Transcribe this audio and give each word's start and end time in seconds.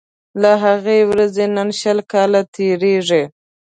له 0.41 0.51
هغې 0.63 0.99
ورځي 1.09 1.45
نن 1.55 1.69
شل 1.79 1.99
کاله 2.11 2.41
تیریږي 2.53 3.23